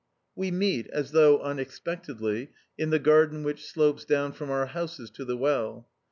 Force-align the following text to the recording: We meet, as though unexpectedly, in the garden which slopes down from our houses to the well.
We 0.35 0.49
meet, 0.49 0.87
as 0.87 1.11
though 1.11 1.41
unexpectedly, 1.41 2.49
in 2.75 2.89
the 2.89 2.97
garden 2.97 3.43
which 3.43 3.67
slopes 3.67 4.03
down 4.03 4.31
from 4.33 4.49
our 4.49 4.65
houses 4.65 5.11
to 5.11 5.25
the 5.25 5.37
well. 5.37 5.87